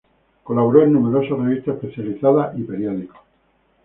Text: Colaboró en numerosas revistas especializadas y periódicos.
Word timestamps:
Colaboró 0.41 0.81
en 0.81 0.93
numerosas 0.93 1.37
revistas 1.37 1.75
especializadas 1.75 2.57
y 2.57 2.63
periódicos. 2.63 3.19